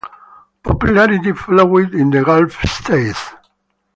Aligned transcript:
Popularity 0.63 1.31
followed 1.31 1.93
in 1.93 2.09
the 2.09 2.23
Gulf 2.23 2.59
states. 2.63 3.23